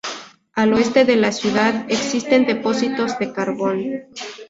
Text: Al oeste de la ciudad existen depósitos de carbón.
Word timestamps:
Al 0.55 0.73
oeste 0.73 1.05
de 1.05 1.15
la 1.15 1.31
ciudad 1.31 1.85
existen 1.87 2.47
depósitos 2.47 3.19
de 3.19 3.31
carbón. 3.31 3.83